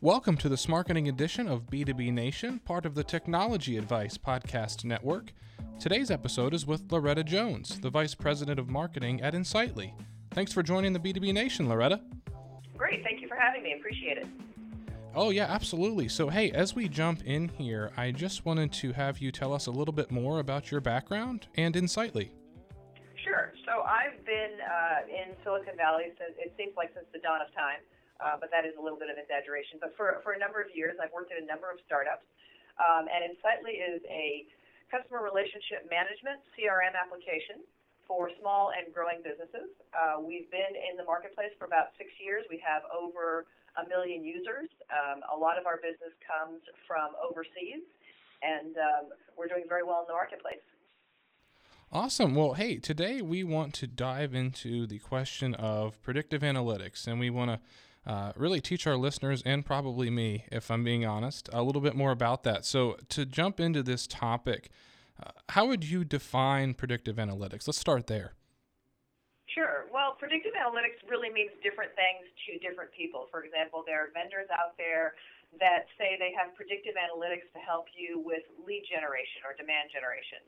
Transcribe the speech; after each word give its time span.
Welcome 0.00 0.36
to 0.36 0.48
the 0.48 0.54
Smarketing 0.54 1.08
edition 1.08 1.48
of 1.48 1.66
B2B 1.66 2.12
Nation, 2.12 2.60
part 2.60 2.86
of 2.86 2.94
the 2.94 3.02
Technology 3.02 3.76
Advice 3.76 4.16
Podcast 4.16 4.84
Network. 4.84 5.32
Today's 5.80 6.08
episode 6.08 6.54
is 6.54 6.64
with 6.64 6.92
Loretta 6.92 7.24
Jones, 7.24 7.80
the 7.80 7.90
Vice 7.90 8.14
President 8.14 8.60
of 8.60 8.68
Marketing 8.68 9.20
at 9.20 9.34
Insightly. 9.34 9.92
Thanks 10.30 10.52
for 10.52 10.62
joining 10.62 10.92
the 10.92 11.00
B2B 11.00 11.34
Nation, 11.34 11.68
Loretta. 11.68 12.00
Great. 12.76 13.02
Thank 13.02 13.20
you 13.20 13.26
for 13.26 13.34
having 13.34 13.64
me. 13.64 13.74
Appreciate 13.76 14.18
it. 14.18 14.28
Oh, 15.16 15.30
yeah, 15.30 15.46
absolutely. 15.46 16.06
So, 16.06 16.28
hey, 16.28 16.52
as 16.52 16.76
we 16.76 16.88
jump 16.88 17.24
in 17.24 17.48
here, 17.48 17.90
I 17.96 18.12
just 18.12 18.46
wanted 18.46 18.72
to 18.74 18.92
have 18.92 19.18
you 19.18 19.32
tell 19.32 19.52
us 19.52 19.66
a 19.66 19.72
little 19.72 19.92
bit 19.92 20.12
more 20.12 20.38
about 20.38 20.70
your 20.70 20.80
background 20.80 21.48
and 21.56 21.74
Insightly. 21.74 22.30
Sure. 23.24 23.52
So, 23.66 23.82
I've 23.82 24.24
been 24.24 24.60
uh, 24.62 25.08
in 25.08 25.34
Silicon 25.42 25.76
Valley 25.76 26.12
since 26.18 26.38
it 26.38 26.54
seems 26.56 26.76
like 26.76 26.92
since 26.94 27.06
the 27.12 27.18
dawn 27.18 27.40
of 27.40 27.52
time 27.52 27.80
uh, 28.18 28.36
but 28.38 28.50
that 28.50 28.66
is 28.66 28.74
a 28.78 28.82
little 28.82 28.98
bit 28.98 29.10
of 29.10 29.16
exaggeration. 29.18 29.78
But 29.78 29.94
for, 29.94 30.20
for 30.26 30.34
a 30.34 30.40
number 30.40 30.58
of 30.60 30.68
years, 30.74 30.98
I've 30.98 31.14
worked 31.14 31.30
at 31.30 31.38
a 31.38 31.46
number 31.46 31.70
of 31.70 31.78
startups. 31.86 32.26
Um, 32.78 33.10
and 33.10 33.26
Insightly 33.26 33.78
is 33.78 34.02
a 34.06 34.46
customer 34.90 35.22
relationship 35.22 35.86
management 35.90 36.42
CRM 36.54 36.94
application 36.94 37.62
for 38.06 38.32
small 38.40 38.72
and 38.72 38.88
growing 38.94 39.20
businesses. 39.20 39.68
Uh, 39.92 40.18
we've 40.18 40.48
been 40.50 40.74
in 40.74 40.96
the 40.96 41.04
marketplace 41.04 41.52
for 41.60 41.68
about 41.68 41.92
six 42.00 42.08
years. 42.18 42.42
We 42.48 42.56
have 42.64 42.82
over 42.88 43.44
a 43.76 43.86
million 43.86 44.24
users. 44.24 44.66
Um, 44.88 45.20
a 45.28 45.36
lot 45.36 45.60
of 45.60 45.66
our 45.66 45.76
business 45.76 46.16
comes 46.24 46.64
from 46.88 47.12
overseas, 47.20 47.84
and 48.40 48.74
um, 48.80 49.04
we're 49.36 49.46
doing 49.46 49.68
very 49.68 49.84
well 49.84 50.00
in 50.02 50.08
the 50.08 50.16
marketplace. 50.16 50.64
Awesome. 51.92 52.34
Well, 52.34 52.54
hey, 52.54 52.76
today 52.76 53.22
we 53.22 53.44
want 53.44 53.72
to 53.74 53.86
dive 53.86 54.34
into 54.34 54.86
the 54.86 54.98
question 54.98 55.54
of 55.54 56.00
predictive 56.02 56.42
analytics, 56.42 57.06
and 57.06 57.20
we 57.20 57.30
want 57.30 57.50
to 57.50 57.60
uh, 58.08 58.32
really 58.36 58.60
teach 58.60 58.86
our 58.86 58.96
listeners 58.96 59.42
and 59.44 59.66
probably 59.66 60.08
me, 60.08 60.46
if 60.50 60.70
I'm 60.70 60.82
being 60.82 61.04
honest, 61.04 61.50
a 61.52 61.62
little 61.62 61.82
bit 61.82 61.94
more 61.94 62.10
about 62.10 62.42
that. 62.44 62.64
So, 62.64 62.96
to 63.10 63.26
jump 63.26 63.60
into 63.60 63.82
this 63.82 64.06
topic, 64.06 64.70
uh, 65.22 65.30
how 65.50 65.68
would 65.68 65.84
you 65.84 66.04
define 66.04 66.72
predictive 66.72 67.16
analytics? 67.16 67.68
Let's 67.68 67.76
start 67.76 68.06
there. 68.06 68.32
Sure. 69.52 69.84
Well, 69.92 70.16
predictive 70.16 70.56
analytics 70.56 71.04
really 71.04 71.28
means 71.28 71.52
different 71.62 71.92
things 72.00 72.24
to 72.48 72.56
different 72.64 72.96
people. 72.96 73.28
For 73.30 73.44
example, 73.44 73.84
there 73.84 74.00
are 74.00 74.08
vendors 74.16 74.48
out 74.56 74.72
there 74.80 75.12
that 75.60 75.88
say 76.00 76.16
they 76.16 76.32
have 76.32 76.56
predictive 76.56 76.96
analytics 76.96 77.48
to 77.52 77.60
help 77.60 77.92
you 77.92 78.20
with 78.24 78.44
lead 78.64 78.88
generation 78.88 79.44
or 79.44 79.52
demand 79.52 79.92
generation. 79.92 80.40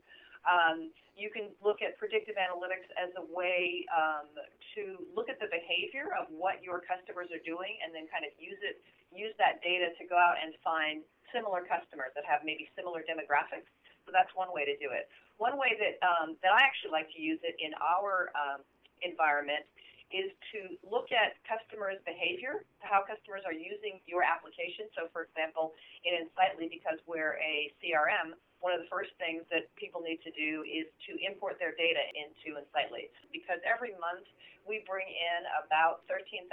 Um, 0.47 0.89
you 1.13 1.29
can 1.29 1.53
look 1.61 1.85
at 1.85 1.99
predictive 2.01 2.39
analytics 2.39 2.89
as 2.97 3.13
a 3.19 3.25
way 3.29 3.85
um, 3.93 4.31
to 4.73 4.97
look 5.13 5.29
at 5.29 5.37
the 5.37 5.51
behavior 5.51 6.15
of 6.17 6.25
what 6.33 6.63
your 6.65 6.81
customers 6.81 7.29
are 7.29 7.43
doing, 7.45 7.77
and 7.85 7.93
then 7.93 8.09
kind 8.09 8.25
of 8.25 8.33
use 8.41 8.57
it, 8.65 8.81
use 9.13 9.35
that 9.37 9.61
data 9.61 9.93
to 9.99 10.03
go 10.09 10.17
out 10.17 10.39
and 10.41 10.57
find 10.65 11.05
similar 11.29 11.61
customers 11.63 12.11
that 12.17 12.25
have 12.25 12.41
maybe 12.41 12.67
similar 12.73 13.05
demographics. 13.05 13.69
So 14.05 14.09
that's 14.09 14.31
one 14.33 14.49
way 14.49 14.65
to 14.65 14.75
do 14.81 14.89
it. 14.89 15.07
One 15.37 15.61
way 15.61 15.77
that 15.77 16.01
um, 16.01 16.37
that 16.41 16.51
I 16.53 16.65
actually 16.65 16.91
like 16.91 17.09
to 17.13 17.21
use 17.21 17.39
it 17.45 17.53
in 17.61 17.71
our 17.77 18.33
um, 18.33 18.65
environment 19.05 19.65
is 20.11 20.29
to 20.51 20.75
look 20.83 21.07
at 21.15 21.39
customers' 21.47 22.01
behavior, 22.03 22.67
how 22.83 22.99
customers 23.07 23.47
are 23.47 23.55
using 23.55 24.03
your 24.03 24.27
application. 24.27 24.91
So, 24.91 25.07
for 25.15 25.23
example, 25.23 25.71
in 26.03 26.27
Insightly, 26.27 26.67
because 26.67 26.99
we're 27.07 27.39
a 27.39 27.71
CRM, 27.79 28.35
one 28.61 28.77
of 28.77 28.81
the 28.81 28.89
first 28.89 29.11
things 29.17 29.41
that 29.49 29.67
people 29.75 30.01
need 30.01 30.21
to 30.21 30.31
do 30.37 30.61
is 30.63 30.85
to 31.09 31.17
import 31.25 31.57
their 31.57 31.73
data 31.73 32.01
into 32.13 32.57
Insightly 32.61 33.09
because 33.33 33.57
every 33.65 33.97
month 33.97 34.29
we 34.69 34.85
bring 34.85 35.09
in 35.09 35.41
about 35.65 36.05
13,000 36.05 36.45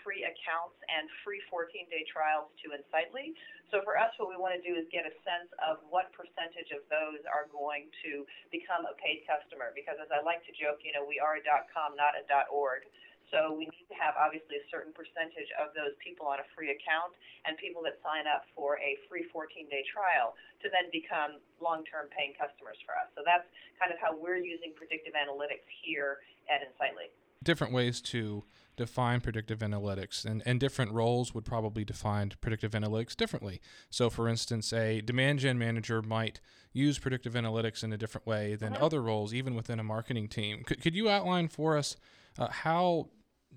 free 0.00 0.24
accounts 0.24 0.80
and 0.88 1.04
free 1.20 1.44
14 1.52 1.84
day 1.92 2.04
trials 2.08 2.48
to 2.64 2.72
Insightly. 2.72 3.36
So 3.68 3.84
for 3.84 4.00
us, 4.00 4.10
what 4.16 4.32
we 4.32 4.40
want 4.40 4.56
to 4.56 4.64
do 4.64 4.72
is 4.72 4.88
get 4.88 5.04
a 5.04 5.14
sense 5.22 5.52
of 5.60 5.84
what 5.92 6.10
percentage 6.16 6.72
of 6.72 6.82
those 6.88 7.20
are 7.28 7.46
going 7.52 7.92
to 8.08 8.24
become 8.48 8.88
a 8.88 8.96
paid 8.96 9.22
customer 9.28 9.70
because 9.76 10.00
as 10.00 10.08
I 10.08 10.24
like 10.24 10.42
to 10.48 10.52
joke, 10.56 10.80
you 10.82 10.96
know, 10.96 11.04
we 11.04 11.20
are 11.20 11.38
a 11.38 11.42
.com, 11.70 11.94
not 11.94 12.16
a 12.16 12.24
.org. 12.48 12.88
So 13.30 13.54
we 13.54 13.70
need 13.70 13.86
to 13.86 13.96
have 13.96 14.18
obviously 14.18 14.58
a 14.58 14.66
certain 14.68 14.90
percentage 14.90 15.48
of 15.54 15.70
those 15.72 15.94
people 16.02 16.26
on 16.26 16.42
a 16.42 16.46
free 16.52 16.74
account 16.74 17.14
and 17.46 17.54
people 17.56 17.80
that 17.86 18.02
sign 18.02 18.26
up 18.26 18.44
for 18.58 18.82
a 18.82 18.98
free 19.06 19.26
14-day 19.30 19.86
trial 19.86 20.34
to 20.62 20.66
then 20.68 20.90
become 20.90 21.38
long-term 21.62 22.10
paying 22.10 22.34
customers 22.34 22.76
for 22.82 22.98
us. 22.98 23.06
So 23.14 23.22
that's 23.22 23.46
kind 23.78 23.94
of 23.94 24.02
how 24.02 24.18
we're 24.18 24.42
using 24.42 24.74
predictive 24.74 25.14
analytics 25.14 25.64
here 25.82 26.20
at 26.50 26.66
Insightly. 26.66 27.14
Different 27.42 27.72
ways 27.72 28.02
to 28.12 28.44
define 28.76 29.20
predictive 29.20 29.60
analytics 29.60 30.24
and, 30.24 30.42
and 30.44 30.58
different 30.58 30.92
roles 30.92 31.34
would 31.34 31.44
probably 31.44 31.84
define 31.84 32.32
predictive 32.40 32.72
analytics 32.72 33.16
differently. 33.16 33.60
So 33.90 34.10
for 34.10 34.28
instance, 34.28 34.72
a 34.72 35.00
demand 35.00 35.38
gen 35.38 35.58
manager 35.58 36.02
might 36.02 36.40
use 36.72 36.98
predictive 36.98 37.34
analytics 37.34 37.84
in 37.84 37.92
a 37.92 37.96
different 37.96 38.26
way 38.26 38.56
than 38.56 38.74
mm-hmm. 38.74 38.82
other 38.82 39.02
roles, 39.02 39.32
even 39.32 39.54
within 39.54 39.78
a 39.80 39.84
marketing 39.84 40.28
team. 40.28 40.64
Could, 40.64 40.82
could 40.82 40.94
you 40.94 41.08
outline 41.08 41.48
for 41.48 41.76
us 41.76 41.96
uh, 42.38 42.48
how 42.48 43.08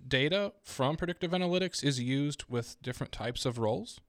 data 0.08 0.54
from 0.64 0.96
predictive 0.96 1.32
analytics 1.32 1.84
is 1.84 2.00
used 2.00 2.46
with 2.50 2.78
different 2.82 3.12
types 3.12 3.46
of 3.46 3.58
roles? 3.58 4.00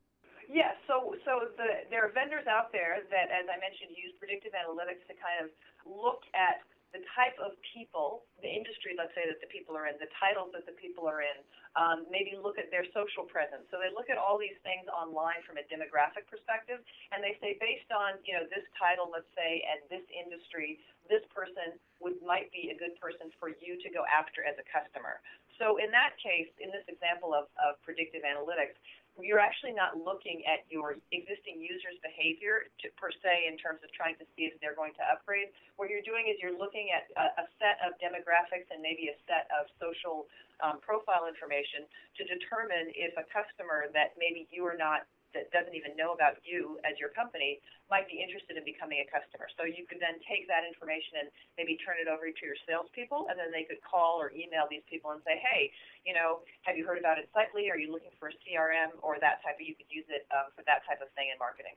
Yes. 0.48 0.76
So, 0.86 1.16
so 1.24 1.48
the, 1.56 1.88
there 1.90 2.04
are 2.04 2.12
vendors 2.12 2.46
out 2.46 2.70
there 2.72 3.00
that, 3.10 3.26
as 3.32 3.48
I 3.48 3.56
mentioned, 3.58 3.96
use 3.96 4.12
predictive 4.20 4.52
analytics 4.52 5.02
to 5.08 5.14
kind 5.16 5.44
of 5.44 5.50
look 5.88 6.22
at 6.34 6.62
the 6.94 7.02
type 7.18 7.34
of 7.42 7.58
people, 7.74 8.22
the 8.38 8.46
industry, 8.46 8.94
let's 8.94 9.10
say, 9.18 9.26
that 9.26 9.42
the 9.42 9.50
people 9.50 9.74
are 9.74 9.90
in, 9.90 9.98
the 9.98 10.06
titles 10.14 10.54
that 10.54 10.62
the 10.62 10.78
people 10.78 11.10
are 11.10 11.26
in, 11.26 11.42
um, 11.74 12.06
maybe 12.06 12.38
look 12.38 12.54
at 12.54 12.70
their 12.70 12.86
social 12.94 13.26
presence. 13.26 13.66
So 13.74 13.82
they 13.82 13.90
look 13.90 14.06
at 14.06 14.14
all 14.14 14.38
these 14.38 14.54
things 14.62 14.86
online 14.86 15.42
from 15.42 15.58
a 15.58 15.66
demographic 15.66 16.30
perspective, 16.30 16.78
and 17.10 17.18
they 17.18 17.34
say, 17.42 17.58
based 17.58 17.90
on 17.90 18.22
you 18.22 18.38
know 18.38 18.46
this 18.46 18.62
title, 18.78 19.10
let's 19.10 19.26
say, 19.34 19.66
and 19.66 19.82
this 19.90 20.06
industry, 20.14 20.78
this 21.10 21.26
person 21.34 21.74
would 21.98 22.14
might 22.22 22.46
be 22.54 22.70
a 22.70 22.78
good 22.78 22.94
person 23.02 23.34
for 23.42 23.50
you 23.50 23.74
to 23.82 23.88
go 23.90 24.06
after 24.06 24.46
as 24.46 24.54
a 24.62 24.66
customer. 24.70 25.18
So 25.58 25.78
in 25.78 25.90
that 25.94 26.18
case, 26.18 26.50
in 26.58 26.74
this 26.74 26.84
example 26.90 27.34
of, 27.34 27.46
of 27.62 27.78
predictive 27.86 28.26
analytics, 28.26 28.74
you're 29.22 29.38
actually 29.38 29.70
not 29.70 29.94
looking 29.94 30.42
at 30.42 30.66
your 30.66 30.98
existing 31.14 31.62
users' 31.62 31.94
behavior 32.02 32.66
to, 32.82 32.90
per 32.98 33.14
se 33.14 33.46
in 33.46 33.54
terms 33.54 33.78
of 33.86 33.90
trying 33.94 34.18
to 34.18 34.26
see 34.34 34.50
if 34.50 34.58
they're 34.58 34.74
going 34.74 34.90
to 34.98 35.04
upgrade. 35.06 35.54
What 35.78 35.86
you're 35.86 36.02
doing 36.02 36.26
is 36.26 36.34
you're 36.42 36.58
looking 36.58 36.90
at 36.90 37.06
a, 37.14 37.30
a 37.38 37.46
set 37.62 37.78
of 37.86 37.94
demographics 38.02 38.66
and 38.74 38.82
maybe 38.82 39.14
a 39.14 39.16
set 39.30 39.46
of 39.54 39.70
social 39.78 40.26
um, 40.58 40.82
profile 40.82 41.30
information 41.30 41.86
to 42.18 42.26
determine 42.26 42.90
if 42.98 43.14
a 43.14 43.22
customer 43.30 43.86
that 43.94 44.18
maybe 44.18 44.50
you 44.50 44.66
are 44.66 44.74
not 44.74 45.06
that 45.34 45.50
doesn't 45.50 45.74
even 45.74 45.98
know 45.98 46.14
about 46.14 46.40
you 46.46 46.78
as 46.86 46.96
your 46.96 47.10
company 47.12 47.60
might 47.90 48.08
be 48.08 48.22
interested 48.22 48.56
in 48.56 48.64
becoming 48.64 49.02
a 49.04 49.08
customer. 49.10 49.50
So 49.58 49.66
you 49.68 49.84
could 49.84 50.00
then 50.00 50.22
take 50.24 50.48
that 50.48 50.64
information 50.64 51.26
and 51.26 51.28
maybe 51.60 51.76
turn 51.82 52.00
it 52.00 52.08
over 52.08 52.24
to 52.24 52.42
your 52.46 52.56
salespeople, 52.64 53.28
and 53.28 53.36
then 53.36 53.52
they 53.52 53.66
could 53.68 53.82
call 53.84 54.16
or 54.16 54.32
email 54.32 54.64
these 54.70 54.86
people 54.88 55.12
and 55.12 55.20
say, 55.26 55.36
hey, 55.42 55.74
you 56.06 56.16
know, 56.16 56.46
have 56.64 56.78
you 56.78 56.86
heard 56.86 56.96
about 56.96 57.20
Insightly? 57.20 57.68
Are 57.68 57.78
you 57.78 57.92
looking 57.92 58.14
for 58.16 58.32
a 58.32 58.36
CRM 58.40 58.94
or 59.02 59.20
that 59.20 59.44
type 59.44 59.60
of? 59.60 59.64
You 59.66 59.74
could 59.74 59.90
use 59.90 60.06
it 60.08 60.24
um, 60.32 60.54
for 60.56 60.64
that 60.64 60.86
type 60.88 61.02
of 61.02 61.12
thing 61.18 61.28
in 61.28 61.36
marketing. 61.36 61.76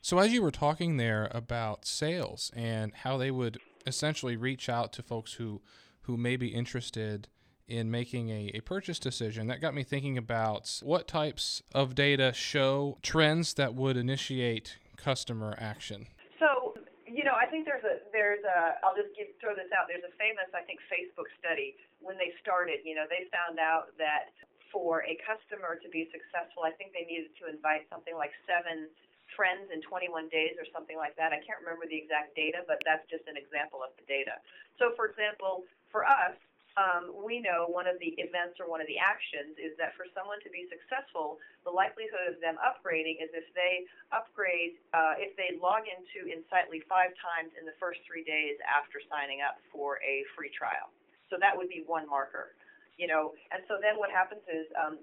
So 0.00 0.18
as 0.18 0.32
you 0.32 0.42
were 0.42 0.50
talking 0.50 0.96
there 0.96 1.28
about 1.32 1.84
sales 1.84 2.50
and 2.54 2.94
how 2.94 3.16
they 3.16 3.30
would 3.30 3.58
essentially 3.86 4.36
reach 4.36 4.68
out 4.68 4.92
to 4.94 5.02
folks 5.02 5.34
who 5.34 5.60
who 6.02 6.16
may 6.16 6.36
be 6.36 6.48
interested 6.48 7.28
in 7.68 7.90
making 7.90 8.30
a, 8.30 8.50
a 8.54 8.60
purchase 8.60 8.98
decision, 8.98 9.46
that 9.48 9.60
got 9.60 9.74
me 9.74 9.84
thinking 9.84 10.16
about 10.16 10.80
what 10.82 11.06
types 11.06 11.62
of 11.74 11.94
data 11.94 12.32
show 12.32 12.96
trends 13.02 13.54
that 13.54 13.74
would 13.74 13.96
initiate 13.96 14.78
customer 14.96 15.54
action. 15.58 16.08
So, 16.40 16.74
you 17.06 17.24
know, 17.24 17.36
I 17.36 17.46
think 17.46 17.68
there's 17.68 17.84
a 17.84 18.00
there's 18.10 18.42
a 18.42 18.80
I'll 18.80 18.96
just 18.96 19.12
give, 19.14 19.28
throw 19.40 19.54
this 19.54 19.68
out. 19.76 19.86
There's 19.86 20.04
a 20.04 20.14
famous 20.16 20.48
I 20.56 20.64
think 20.64 20.80
Facebook 20.88 21.28
study 21.38 21.76
when 22.00 22.16
they 22.16 22.32
started. 22.40 22.80
You 22.84 22.96
know, 22.96 23.04
they 23.06 23.28
found 23.28 23.60
out 23.60 23.92
that 24.00 24.32
for 24.72 25.04
a 25.04 25.16
customer 25.24 25.76
to 25.80 25.88
be 25.88 26.08
successful, 26.12 26.64
I 26.64 26.72
think 26.76 26.92
they 26.92 27.04
needed 27.08 27.32
to 27.40 27.48
invite 27.48 27.88
something 27.88 28.16
like 28.16 28.32
seven 28.44 28.88
friends 29.36 29.68
in 29.72 29.80
21 29.84 30.28
days 30.32 30.56
or 30.56 30.66
something 30.72 30.96
like 30.96 31.16
that. 31.20 31.32
I 31.32 31.40
can't 31.44 31.60
remember 31.60 31.84
the 31.88 31.96
exact 31.96 32.36
data, 32.36 32.64
but 32.64 32.80
that's 32.84 33.04
just 33.08 33.24
an 33.28 33.36
example 33.36 33.84
of 33.84 33.92
the 34.00 34.04
data. 34.08 34.40
So, 34.80 34.92
for 34.96 35.08
example, 35.08 35.64
for 35.92 36.04
us, 36.04 36.36
um, 36.78 37.10
we 37.10 37.42
know 37.42 37.66
one 37.66 37.90
of 37.90 37.98
the 37.98 38.14
events 38.22 38.62
or 38.62 38.70
one 38.70 38.78
of 38.78 38.86
the 38.86 39.02
actions 39.02 39.58
is 39.58 39.74
that 39.82 39.98
for 39.98 40.06
someone 40.14 40.38
to 40.46 40.50
be 40.54 40.70
successful, 40.70 41.42
the 41.66 41.74
likelihood 41.74 42.30
of 42.30 42.38
them 42.38 42.54
upgrading 42.62 43.18
is 43.18 43.26
if 43.34 43.50
they 43.58 43.82
upgrade, 44.14 44.78
uh, 44.94 45.18
if 45.18 45.34
they 45.34 45.58
log 45.58 45.90
into 45.90 46.30
Insightly 46.30 46.86
five 46.86 47.10
times 47.18 47.50
in 47.58 47.66
the 47.66 47.74
first 47.82 47.98
three 48.06 48.22
days 48.22 48.54
after 48.62 49.02
signing 49.10 49.42
up 49.42 49.58
for 49.74 49.98
a 50.06 50.22
free 50.38 50.54
trial. 50.54 50.94
So 51.34 51.36
that 51.42 51.50
would 51.50 51.66
be 51.66 51.82
one 51.82 52.06
marker, 52.06 52.54
you 52.94 53.10
know. 53.10 53.34
And 53.50 53.66
so 53.66 53.82
then 53.82 53.98
what 53.98 54.14
happens 54.14 54.46
is 54.46 54.70
um, 54.78 55.02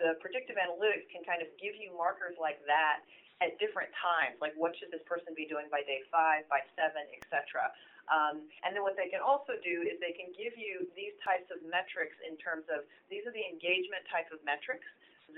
the 0.00 0.16
predictive 0.24 0.56
analytics 0.56 1.04
can 1.12 1.20
kind 1.28 1.44
of 1.44 1.52
give 1.60 1.76
you 1.76 1.92
markers 1.92 2.34
like 2.40 2.58
that 2.64 3.04
at 3.40 3.56
different 3.56 3.88
times, 3.96 4.36
like 4.40 4.52
what 4.56 4.76
should 4.76 4.92
this 4.92 5.04
person 5.08 5.32
be 5.32 5.48
doing 5.48 5.66
by 5.72 5.80
day 5.88 6.04
five, 6.12 6.44
by 6.52 6.60
seven, 6.76 7.08
etc. 7.16 7.72
Um, 8.12 8.44
and 8.66 8.76
then 8.76 8.84
what 8.84 8.98
they 9.00 9.08
can 9.08 9.24
also 9.24 9.56
do 9.64 9.86
is 9.86 9.96
they 10.02 10.12
can 10.12 10.28
give 10.36 10.58
you 10.60 10.84
these 10.92 11.16
types 11.24 11.48
of 11.48 11.62
metrics 11.64 12.16
in 12.20 12.36
terms 12.36 12.66
of 12.68 12.84
these 13.08 13.24
are 13.24 13.32
the 13.32 13.46
engagement 13.46 14.04
type 14.10 14.28
of 14.34 14.42
metrics 14.42 14.84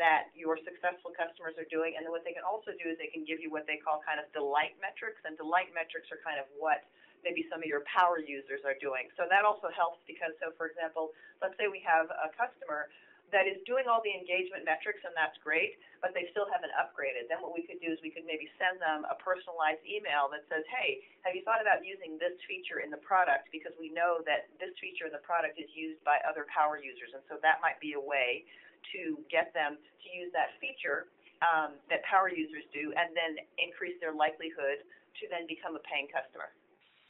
that 0.00 0.32
your 0.32 0.56
successful 0.64 1.12
customers 1.12 1.52
are 1.60 1.68
doing. 1.68 1.94
And 2.00 2.08
then 2.08 2.12
what 2.12 2.24
they 2.24 2.32
can 2.32 2.48
also 2.48 2.72
do 2.80 2.88
is 2.88 2.96
they 2.96 3.12
can 3.12 3.28
give 3.28 3.44
you 3.44 3.52
what 3.52 3.68
they 3.68 3.76
call 3.76 4.00
kind 4.00 4.16
of 4.16 4.26
delight 4.32 4.72
metrics. 4.80 5.20
And 5.28 5.36
delight 5.36 5.68
metrics 5.76 6.08
are 6.08 6.20
kind 6.24 6.40
of 6.40 6.48
what 6.56 6.80
maybe 7.20 7.46
some 7.52 7.62
of 7.62 7.68
your 7.68 7.84
power 7.86 8.18
users 8.18 8.64
are 8.66 8.74
doing. 8.80 9.12
So 9.14 9.28
that 9.30 9.44
also 9.46 9.70
helps 9.70 10.02
because, 10.08 10.34
so 10.42 10.50
for 10.58 10.66
example, 10.72 11.14
let's 11.44 11.54
say 11.60 11.70
we 11.70 11.84
have 11.86 12.10
a 12.10 12.32
customer 12.34 12.90
that 13.32 13.48
is 13.48 13.56
doing 13.64 13.88
all 13.88 14.04
the 14.04 14.12
engagement 14.12 14.68
metrics, 14.68 15.00
and 15.08 15.16
that's 15.16 15.34
great, 15.40 15.80
but 16.04 16.12
they 16.12 16.28
still 16.30 16.44
haven't 16.52 16.70
upgraded. 16.76 17.26
Then 17.32 17.40
what 17.40 17.56
we 17.56 17.64
could 17.64 17.80
do 17.80 17.88
is 17.88 17.96
we 18.04 18.12
could 18.12 18.28
maybe 18.28 18.46
send 18.60 18.76
them 18.76 19.08
a 19.08 19.16
personalized 19.16 19.80
email 19.88 20.28
that 20.30 20.44
says, 20.52 20.62
hey, 20.68 21.00
have 21.24 21.32
you 21.32 21.40
thought 21.42 21.64
about 21.64 21.80
using 21.80 22.20
this 22.20 22.36
feature 22.44 22.84
in 22.84 22.92
the 22.92 23.00
product? 23.00 23.48
Because 23.48 23.72
we 23.80 23.88
know 23.88 24.20
that 24.28 24.52
this 24.60 24.76
feature 24.78 25.08
in 25.08 25.14
the 25.16 25.24
product 25.24 25.56
is 25.56 25.72
used 25.72 26.04
by 26.04 26.20
other 26.28 26.44
power 26.52 26.76
users, 26.76 27.16
and 27.16 27.24
so 27.26 27.40
that 27.40 27.64
might 27.64 27.80
be 27.80 27.96
a 27.96 28.02
way 28.02 28.44
to 28.92 29.16
get 29.32 29.50
them 29.56 29.80
to 29.80 30.06
use 30.12 30.28
that 30.36 30.52
feature 30.60 31.08
um, 31.42 31.74
that 31.90 32.04
power 32.06 32.30
users 32.30 32.62
do 32.70 32.94
and 32.94 33.10
then 33.16 33.40
increase 33.58 33.98
their 33.98 34.14
likelihood 34.14 34.84
to 35.18 35.24
then 35.30 35.48
become 35.50 35.74
a 35.74 35.82
paying 35.82 36.06
customer. 36.06 36.54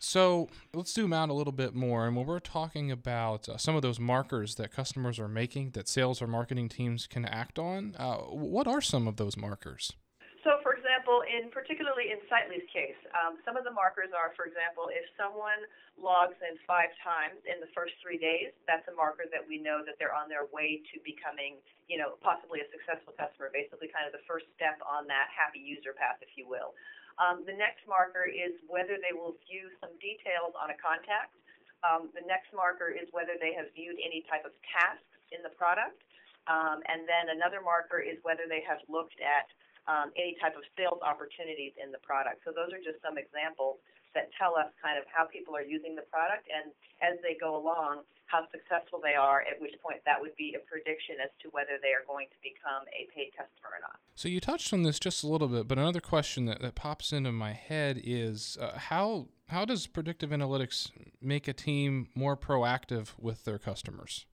So 0.02 0.50
let's 0.74 0.90
zoom 0.90 1.12
out 1.12 1.30
a 1.30 1.32
little 1.32 1.54
bit 1.54 1.78
more. 1.78 2.10
And 2.10 2.18
when 2.18 2.26
we're 2.26 2.42
talking 2.42 2.90
about 2.90 3.48
uh, 3.48 3.56
some 3.56 3.78
of 3.78 3.82
those 3.82 4.02
markers 4.02 4.56
that 4.56 4.74
customers 4.74 5.22
are 5.22 5.30
making 5.30 5.78
that 5.78 5.86
sales 5.86 6.20
or 6.20 6.26
marketing 6.26 6.68
teams 6.68 7.06
can 7.06 7.24
act 7.24 7.56
on, 7.56 7.94
uh, 7.96 8.26
what 8.34 8.66
are 8.66 8.82
some 8.82 9.06
of 9.06 9.14
those 9.14 9.38
markers? 9.38 9.94
So, 10.42 10.58
for 10.66 10.74
example, 10.74 11.22
in 11.22 11.54
particularly 11.54 12.10
Insightly's 12.10 12.66
case, 12.74 12.98
um, 13.14 13.38
some 13.46 13.54
of 13.54 13.62
the 13.62 13.70
markers 13.70 14.10
are, 14.10 14.34
for 14.34 14.42
example, 14.42 14.90
if 14.90 15.06
someone 15.14 15.62
logs 15.94 16.34
in 16.42 16.58
five 16.66 16.90
times 16.98 17.38
in 17.46 17.62
the 17.62 17.70
first 17.70 17.94
three 18.02 18.18
days, 18.18 18.50
that's 18.66 18.82
a 18.90 18.94
marker 18.98 19.30
that 19.30 19.46
we 19.46 19.62
know 19.62 19.86
that 19.86 20.02
they're 20.02 20.10
on 20.10 20.26
their 20.26 20.50
way 20.50 20.82
to 20.90 20.98
becoming, 21.06 21.62
you 21.86 21.94
know, 21.94 22.18
possibly 22.26 22.58
a 22.58 22.66
successful 22.74 23.14
customer. 23.14 23.54
Basically, 23.54 23.86
kind 23.86 24.02
of 24.02 24.10
the 24.10 24.26
first 24.26 24.50
step 24.58 24.82
on 24.82 25.06
that 25.06 25.30
happy 25.30 25.62
user 25.62 25.94
path, 25.94 26.18
if 26.18 26.34
you 26.34 26.50
will. 26.50 26.74
Um, 27.20 27.44
the 27.44 27.56
next 27.56 27.84
marker 27.88 28.24
is 28.24 28.56
whether 28.68 28.96
they 29.00 29.12
will 29.12 29.36
view 29.48 29.68
some 29.80 29.92
details 30.00 30.56
on 30.56 30.72
a 30.72 30.78
contact. 30.78 31.36
Um, 31.82 32.14
the 32.14 32.22
next 32.24 32.54
marker 32.54 32.94
is 32.94 33.10
whether 33.10 33.34
they 33.36 33.52
have 33.58 33.68
viewed 33.74 33.98
any 33.98 34.22
type 34.30 34.46
of 34.46 34.54
tasks 34.70 35.08
in 35.34 35.42
the 35.42 35.52
product. 35.56 35.98
Um, 36.46 36.82
and 36.90 37.06
then 37.06 37.34
another 37.34 37.62
marker 37.62 38.02
is 38.02 38.18
whether 38.26 38.46
they 38.50 38.62
have 38.66 38.82
looked 38.90 39.18
at 39.22 39.46
um, 39.86 40.14
any 40.14 40.38
type 40.38 40.54
of 40.54 40.62
sales 40.78 41.02
opportunities 41.02 41.74
in 41.78 41.90
the 41.90 42.02
product. 42.02 42.42
So 42.46 42.54
those 42.54 42.70
are 42.70 42.82
just 42.82 43.02
some 43.02 43.18
examples 43.18 43.82
that 44.14 44.30
tell 44.38 44.56
us 44.56 44.68
kind 44.82 44.98
of 44.98 45.04
how 45.08 45.24
people 45.24 45.56
are 45.56 45.64
using 45.64 45.94
the 45.96 46.06
product 46.08 46.48
and 46.52 46.72
as 47.02 47.18
they 47.22 47.36
go 47.38 47.56
along, 47.56 48.02
how 48.26 48.46
successful 48.50 49.00
they 49.02 49.14
are, 49.14 49.42
at 49.42 49.60
which 49.60 49.74
point 49.82 50.00
that 50.06 50.20
would 50.20 50.34
be 50.36 50.56
a 50.56 50.62
prediction 50.70 51.16
as 51.22 51.30
to 51.42 51.48
whether 51.50 51.76
they 51.82 51.92
are 51.92 52.04
going 52.06 52.26
to 52.28 52.38
become 52.42 52.86
a 52.88 53.04
paid 53.12 53.30
customer 53.36 53.76
or 53.76 53.80
not. 53.82 53.98
So 54.14 54.28
you 54.28 54.40
touched 54.40 54.72
on 54.72 54.82
this 54.82 54.98
just 54.98 55.22
a 55.22 55.26
little 55.26 55.48
bit, 55.48 55.68
but 55.68 55.78
another 55.78 56.00
question 56.00 56.46
that, 56.46 56.62
that 56.62 56.74
pops 56.74 57.12
into 57.12 57.32
my 57.32 57.52
head 57.52 58.00
is 58.02 58.56
uh, 58.60 58.78
how 58.78 59.28
how 59.48 59.66
does 59.66 59.86
predictive 59.86 60.30
analytics 60.30 60.90
make 61.20 61.46
a 61.46 61.52
team 61.52 62.08
more 62.14 62.38
proactive 62.38 63.08
with 63.18 63.44
their 63.44 63.58
customers? 63.58 64.24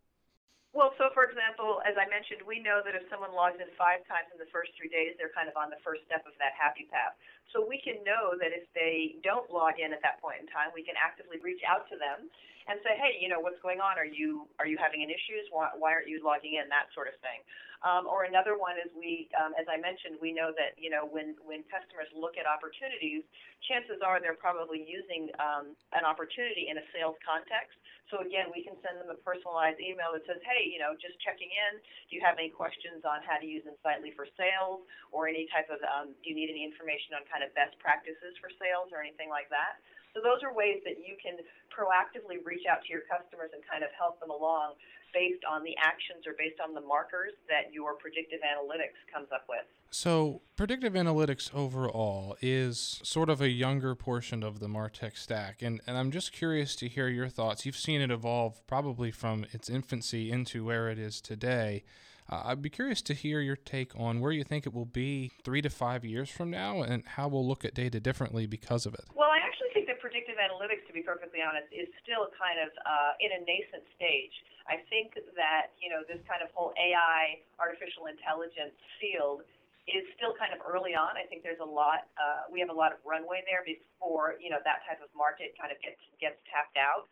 Example, 1.60 1.84
as 1.84 2.00
I 2.00 2.08
mentioned, 2.08 2.40
we 2.48 2.64
know 2.64 2.80
that 2.88 2.96
if 2.96 3.04
someone 3.12 3.36
logs 3.36 3.60
in 3.60 3.68
five 3.76 4.00
times 4.08 4.32
in 4.32 4.40
the 4.40 4.48
first 4.48 4.72
three 4.80 4.88
days, 4.88 5.20
they're 5.20 5.36
kind 5.36 5.52
of 5.52 5.60
on 5.60 5.68
the 5.68 5.76
first 5.84 6.08
step 6.08 6.24
of 6.24 6.32
that 6.40 6.56
happy 6.56 6.88
path. 6.88 7.20
So 7.52 7.60
we 7.60 7.84
can 7.84 8.00
know 8.08 8.32
that 8.40 8.56
if 8.56 8.64
they 8.72 9.20
don't 9.28 9.52
log 9.52 9.76
in 9.76 9.92
at 9.92 10.00
that 10.00 10.24
point 10.24 10.40
in 10.40 10.48
time, 10.48 10.72
we 10.72 10.88
can 10.88 10.96
actively 10.96 11.36
reach 11.44 11.60
out 11.68 11.84
to 11.92 12.00
them 12.00 12.32
and 12.72 12.80
say, 12.80 12.96
hey, 12.96 13.20
you 13.20 13.28
know, 13.28 13.44
what's 13.44 13.60
going 13.60 13.84
on? 13.84 14.00
Are 14.00 14.08
you 14.08 14.48
are 14.56 14.72
you 14.72 14.80
having 14.80 15.04
an 15.04 15.12
issues? 15.12 15.52
Why, 15.52 15.68
why 15.76 15.92
aren't 15.92 16.08
you 16.08 16.24
logging 16.24 16.56
in? 16.56 16.72
That 16.72 16.88
sort 16.96 17.12
of 17.12 17.20
thing. 17.20 17.44
Um, 17.84 18.08
or 18.08 18.24
another 18.24 18.56
one 18.56 18.80
is 18.80 18.88
we, 18.96 19.28
um, 19.36 19.52
as 19.60 19.68
I 19.68 19.76
mentioned, 19.76 20.16
we 20.24 20.32
know 20.32 20.56
that 20.56 20.80
you 20.80 20.88
know 20.88 21.04
when 21.12 21.36
when 21.44 21.68
customers 21.68 22.08
look 22.16 22.40
at 22.40 22.48
opportunities, 22.48 23.28
chances 23.68 24.00
are 24.00 24.24
they're 24.24 24.40
probably 24.40 24.86
using 24.88 25.28
um, 25.44 25.76
an 25.92 26.08
opportunity 26.08 26.72
in 26.72 26.80
a 26.80 26.86
sales 26.96 27.20
context. 27.20 27.76
So 28.10 28.26
again, 28.26 28.50
we 28.50 28.66
can 28.66 28.74
send 28.82 28.98
them 28.98 29.14
a 29.14 29.18
personalized 29.22 29.78
email 29.78 30.10
that 30.18 30.26
says, 30.26 30.42
hey, 30.42 30.66
you 30.66 30.82
know, 30.82 30.98
just 30.98 31.18
checking 31.22 31.50
in. 31.50 31.78
Do 32.10 32.18
you 32.18 32.22
have 32.26 32.42
any 32.42 32.50
questions 32.50 33.06
on 33.06 33.22
how 33.22 33.38
to 33.38 33.46
use 33.46 33.62
Insightly 33.70 34.12
for 34.18 34.26
sales, 34.34 34.82
or 35.14 35.30
any 35.30 35.46
type 35.54 35.70
of 35.70 35.78
um, 35.86 36.18
do 36.22 36.26
you 36.34 36.36
need 36.36 36.50
any 36.50 36.66
information 36.66 37.14
on 37.14 37.22
kind 37.30 37.46
of 37.46 37.54
best 37.54 37.78
practices 37.78 38.34
for 38.42 38.50
sales 38.58 38.90
or 38.90 39.00
anything 39.00 39.30
like 39.30 39.48
that? 39.54 39.78
So 40.14 40.22
those 40.22 40.42
are 40.42 40.54
ways 40.54 40.82
that 40.86 40.98
you 41.02 41.16
can 41.22 41.38
proactively 41.70 42.42
reach 42.44 42.66
out 42.66 42.82
to 42.86 42.90
your 42.90 43.06
customers 43.06 43.52
and 43.54 43.62
kind 43.70 43.84
of 43.84 43.90
help 43.96 44.20
them 44.20 44.30
along 44.30 44.76
based 45.14 45.44
on 45.46 45.64
the 45.64 45.76
actions 45.78 46.26
or 46.28 46.34
based 46.38 46.60
on 46.62 46.74
the 46.74 46.82
markers 46.82 47.34
that 47.50 47.74
your 47.74 47.96
predictive 47.96 48.40
analytics 48.42 48.98
comes 49.12 49.28
up 49.34 49.46
with. 49.50 49.66
So, 49.92 50.42
predictive 50.56 50.94
analytics 50.94 51.54
overall 51.54 52.38
is 52.42 53.00
sort 53.04 53.30
of 53.30 53.42
a 53.42 53.50
younger 53.50 53.96
portion 53.96 54.44
of 54.44 54.60
the 54.60 54.68
Martech 54.68 55.18
stack. 55.18 55.64
And, 55.64 55.82
and 55.88 55.98
I'm 55.98 56.12
just 56.12 56.32
curious 56.32 56.76
to 56.78 56.88
hear 56.88 57.08
your 57.08 57.28
thoughts. 57.28 57.66
You've 57.66 57.76
seen 57.76 58.02
it 58.02 58.12
evolve 58.12 58.66
probably 58.68 59.10
from 59.10 59.46
its 59.52 59.68
infancy 59.68 60.32
into 60.32 60.64
where 60.64 60.90
it 60.90 61.00
is 61.00 61.22
today. 61.22 61.84
Uh, 62.30 62.54
I'd 62.54 62.62
be 62.62 62.70
curious 62.70 63.02
to 63.10 63.14
hear 63.14 63.42
your 63.42 63.56
take 63.58 63.98
on 63.98 64.20
where 64.22 64.32
you 64.32 64.44
think 64.44 64.68
it 64.68 64.74
will 64.74 64.86
be 64.86 65.32
three 65.44 65.62
to 65.66 65.70
five 65.70 66.06
years 66.06 66.30
from 66.30 66.52
now 66.54 66.84
and 66.84 67.02
how 67.18 67.28
we'll 67.28 67.48
look 67.48 67.66
at 67.66 67.74
data 67.74 68.00
differently 68.00 68.46
because 68.46 68.86
of 68.86 68.94
it. 68.94 69.06
Well, 69.18 69.34
I 69.34 69.42
actually 69.42 69.74
think 69.74 69.88
that 69.90 69.98
predictive 69.98 70.38
analytics, 70.38 70.86
to 70.86 70.94
be 70.94 71.02
perfectly 71.02 71.42
honest, 71.42 71.74
is 71.74 71.90
still 72.06 72.30
kind 72.38 72.62
of 72.62 72.70
uh, 72.86 73.18
in 73.18 73.34
a 73.34 73.42
nascent 73.42 73.82
stage. 73.98 74.36
I 74.70 74.78
think 74.94 75.18
that, 75.34 75.74
you 75.82 75.90
know, 75.90 76.06
this 76.06 76.22
kind 76.30 76.46
of 76.46 76.54
whole 76.54 76.70
AI, 76.78 77.42
artificial 77.58 78.06
intelligence 78.06 78.78
field 79.02 79.42
is 79.90 80.06
still 80.14 80.38
kind 80.38 80.54
of 80.54 80.62
early 80.62 80.94
on. 80.94 81.18
I 81.18 81.26
think 81.26 81.42
there's 81.42 81.58
a 81.58 81.66
lot, 81.66 82.06
uh, 82.14 82.46
we 82.54 82.62
have 82.62 82.70
a 82.70 82.78
lot 82.78 82.94
of 82.94 83.02
runway 83.02 83.42
there 83.50 83.66
before, 83.66 84.38
you 84.38 84.54
know, 84.54 84.62
that 84.62 84.86
type 84.86 85.02
of 85.02 85.10
market 85.18 85.58
kind 85.58 85.74
of 85.74 85.82
gets, 85.82 85.98
gets 86.22 86.38
tapped 86.46 86.78
out. 86.78 87.10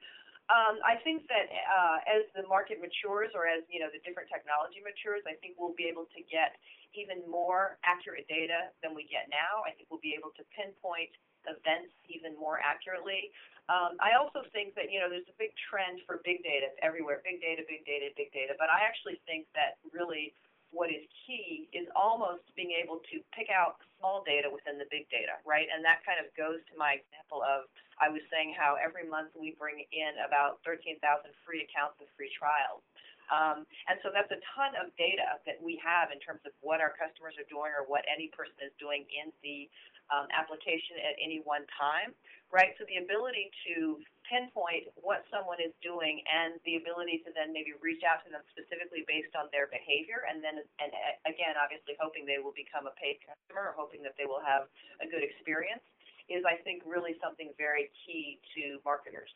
Um, 0.47 0.79
I 0.79 0.95
think 1.03 1.27
that 1.27 1.51
uh, 1.51 1.99
as 2.07 2.23
the 2.31 2.47
market 2.47 2.79
matures, 2.79 3.35
or 3.35 3.51
as 3.51 3.67
you 3.67 3.83
know 3.83 3.91
the 3.91 3.99
different 4.07 4.31
technology 4.31 4.79
matures, 4.79 5.19
I 5.27 5.35
think 5.44 5.59
we'll 5.59 5.75
be 5.75 5.91
able 5.91 6.07
to 6.15 6.21
get 6.31 6.55
even 6.95 7.19
more 7.27 7.75
accurate 7.83 8.31
data 8.31 8.71
than 8.79 8.95
we 8.95 9.03
get 9.11 9.27
now. 9.27 9.67
I 9.67 9.75
think 9.75 9.91
we'll 9.91 10.03
be 10.03 10.15
able 10.15 10.31
to 10.39 10.44
pinpoint 10.55 11.11
events 11.44 11.91
even 12.07 12.31
more 12.39 12.63
accurately. 12.63 13.31
Um, 13.67 13.99
I 13.99 14.15
also 14.15 14.47
think 14.55 14.71
that 14.79 14.88
you 14.88 15.03
know 15.03 15.11
there's 15.11 15.27
a 15.27 15.35
big 15.35 15.51
trend 15.67 15.99
for 16.07 16.23
big 16.23 16.39
data 16.48 16.72
everywhere. 16.79 17.19
Big 17.27 17.43
data, 17.43 17.67
big 17.67 17.83
data, 17.83 18.07
big 18.15 18.31
data. 18.31 18.55
But 18.55 18.72
I 18.72 18.88
actually 18.88 19.19
think 19.27 19.51
that 19.51 19.83
really 19.91 20.31
what 20.72 20.91
is 20.91 21.03
key 21.27 21.67
is 21.72 21.88
almost 21.95 22.43
being 22.55 22.75
able 22.75 23.00
to 23.12 23.24
pick 23.31 23.48
out 23.51 23.79
small 24.00 24.24
data 24.24 24.48
within 24.48 24.75
the 24.79 24.88
big 24.91 25.07
data, 25.12 25.39
right? 25.48 25.67
And 25.72 25.83
that 25.83 26.03
kind 26.03 26.19
of 26.19 26.27
goes 26.36 26.60
to 26.72 26.74
my 26.75 27.00
example 27.00 27.43
of 27.43 27.67
I 27.98 28.10
was 28.10 28.22
saying 28.30 28.54
how 28.54 28.77
every 28.77 29.06
month 29.08 29.34
we 29.34 29.58
bring 29.58 29.82
in 29.89 30.13
about 30.22 30.62
13,000 30.66 31.01
free 31.46 31.66
accounts 31.66 31.98
with 31.98 32.10
free 32.13 32.32
trials. 32.34 32.86
Um, 33.27 33.68
and 33.92 34.00
so 34.04 34.08
that's 34.08 34.32
a 34.32 34.39
ton 34.56 34.72
of 34.80 34.88
data 34.96 35.36
that 35.44 35.60
we 35.60 35.75
have 35.84 36.16
in 36.16 36.20
terms 36.24 36.39
of 36.48 36.56
what 36.63 36.80
our 36.80 36.96
customers 36.96 37.36
are 37.36 37.48
doing 37.51 37.75
or 37.75 37.84
what 37.84 38.08
any 38.08 38.32
person 38.32 38.56
is 38.63 38.72
doing 38.80 39.04
in 39.12 39.36
the 39.44 39.68
um, 40.08 40.32
application 40.32 40.96
at 41.04 41.20
any 41.20 41.44
one 41.44 41.68
time, 41.75 42.16
right? 42.56 42.72
So 42.80 42.88
the 42.88 43.04
ability 43.04 43.51
to 43.68 44.00
pinpoint 44.27 44.88
what 45.00 45.27
someone 45.27 45.60
is 45.60 45.75
doing 45.84 46.24
and 46.27 46.60
the 46.63 46.80
ability 46.80 47.24
to 47.27 47.32
then 47.36 47.51
maybe 47.51 47.75
reach 47.80 48.04
out 48.04 48.24
to 48.24 48.30
them 48.32 48.44
specifically 48.51 49.04
based 49.08 49.32
on 49.36 49.48
their 49.56 49.72
behavior 49.72 50.27
and 50.27 50.44
then 50.44 50.60
and 50.84 50.92
again 51.24 51.56
obviously 51.56 51.96
hoping 51.96 52.27
they 52.27 52.36
will 52.36 52.51
become 52.51 52.84
a 52.92 52.96
paid 53.00 53.24
customer 53.24 53.72
or 53.72 53.74
hoping 53.80 54.04
that 54.04 54.20
they 54.20 54.27
will 54.27 54.44
have 54.44 54.68
a 55.00 55.08
good 55.08 55.24
experience 55.24 55.80
is, 56.29 56.43
I 56.46 56.62
think, 56.63 56.84
really 56.86 57.15
something 57.24 57.51
very 57.57 57.89
key 58.05 58.39
to 58.55 58.79
marketers. 58.86 59.29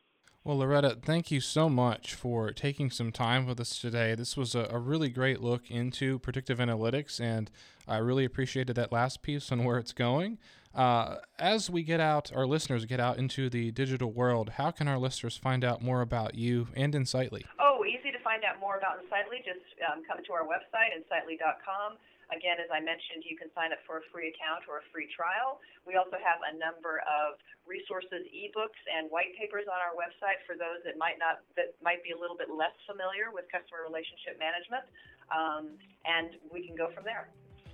Well, 0.43 0.57
Loretta, 0.57 0.97
thank 0.99 1.29
you 1.29 1.39
so 1.39 1.69
much 1.69 2.15
for 2.15 2.51
taking 2.51 2.89
some 2.89 3.11
time 3.11 3.45
with 3.45 3.59
us 3.59 3.77
today. 3.77 4.15
This 4.15 4.35
was 4.35 4.55
a, 4.55 4.67
a, 4.71 4.79
really 4.79 5.09
great 5.09 5.39
look 5.39 5.69
into 5.69 6.17
predictive 6.17 6.57
analytics, 6.57 7.19
and 7.19 7.51
I 7.87 7.97
really 7.97 8.25
appreciated 8.25 8.75
that 8.75 8.91
last 8.91 9.21
piece 9.21 9.51
on 9.51 9.63
where 9.63 9.77
it's 9.77 9.93
going. 9.93 10.39
Uh, 10.73 11.17
as 11.37 11.69
we 11.69 11.83
get 11.83 11.99
out, 11.99 12.31
our 12.33 12.47
listeners 12.47 12.85
get 12.85 12.99
out 12.99 13.19
into 13.19 13.51
the 13.51 13.69
digital 13.69 14.11
world, 14.11 14.53
how 14.57 14.71
can 14.71 14.87
our 14.87 14.97
listeners 14.97 15.37
find 15.37 15.63
out 15.63 15.83
more 15.83 16.01
about 16.01 16.33
you 16.33 16.69
and 16.75 16.95
Insightly? 16.95 17.45
Oh, 17.59 17.85
easy 17.85 18.11
to 18.11 18.19
find 18.23 18.43
out 18.43 18.55
more 18.71 18.79
about 18.79 19.03
Insightly. 19.03 19.43
Just 19.43 19.67
um, 19.83 20.07
come 20.07 20.23
to 20.23 20.31
our 20.31 20.47
website, 20.47 20.95
insightly.com 20.95 21.99
Again, 22.31 22.63
as 22.63 22.71
I 22.71 22.79
mentioned, 22.79 23.27
you 23.27 23.35
can 23.35 23.51
sign 23.51 23.75
up 23.75 23.83
for 23.83 23.99
a 23.99 24.03
free 24.07 24.31
account 24.31 24.63
or 24.71 24.79
a 24.79 24.85
free 24.95 25.11
trial. 25.11 25.59
We 25.83 25.99
also 25.99 26.15
have 26.15 26.39
a 26.47 26.55
number 26.55 27.03
of 27.03 27.35
resources, 27.67 28.23
ebooks, 28.31 28.79
and 28.87 29.11
white 29.11 29.35
papers 29.35 29.67
on 29.67 29.75
our 29.83 29.91
website 29.99 30.39
for 30.47 30.55
those 30.55 30.79
that 30.87 30.95
might 30.95 31.19
not 31.19 31.43
that 31.59 31.75
might 31.83 31.99
be 32.07 32.15
a 32.15 32.19
little 32.19 32.39
bit 32.39 32.47
less 32.47 32.71
familiar 32.87 33.35
with 33.35 33.51
customer 33.51 33.83
relationship 33.83 34.39
management, 34.39 34.87
um, 35.27 35.75
and 36.07 36.39
we 36.47 36.63
can 36.63 36.71
go 36.71 36.87
from 36.95 37.03
there. 37.03 37.27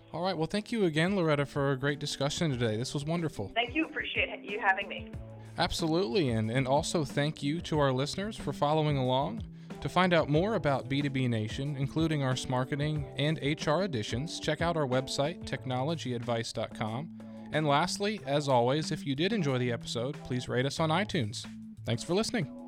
All 0.09 0.25
right. 0.25 0.33
Well, 0.33 0.49
thank 0.49 0.73
you 0.73 0.89
again, 0.89 1.15
Loretta, 1.15 1.45
for 1.45 1.71
a 1.71 1.77
great 1.77 2.01
discussion 2.01 2.49
today. 2.49 2.77
This 2.81 2.97
was 2.97 3.05
wonderful. 3.05 3.53
Thank 3.53 3.75
you. 3.77 3.85
Appreciate 3.85 4.41
you 4.41 4.57
having 4.57 4.89
me. 4.89 5.13
Absolutely. 5.59 6.29
And, 6.29 6.49
and 6.49 6.67
also 6.67 7.05
thank 7.05 7.43
you 7.43 7.61
to 7.61 7.77
our 7.77 7.91
listeners 7.91 8.37
for 8.37 8.53
following 8.53 8.97
along. 8.97 9.43
To 9.81 9.89
find 9.89 10.13
out 10.13 10.29
more 10.29 10.55
about 10.55 10.89
B2B 10.89 11.29
Nation, 11.29 11.75
including 11.77 12.23
our 12.23 12.35
marketing 12.49 13.05
and 13.17 13.39
HR 13.41 13.83
editions, 13.83 14.39
check 14.39 14.61
out 14.61 14.75
our 14.75 14.87
website, 14.87 15.45
technologyadvice.com. 15.45 17.09
And 17.51 17.67
lastly, 17.67 18.19
as 18.25 18.49
always, 18.49 18.91
if 18.91 19.05
you 19.05 19.15
did 19.15 19.31
enjoy 19.33 19.57
the 19.57 19.71
episode, 19.71 20.21
please 20.23 20.49
rate 20.49 20.65
us 20.65 20.79
on 20.79 20.89
iTunes. 20.89 21.45
Thanks 21.85 22.03
for 22.03 22.13
listening. 22.13 22.66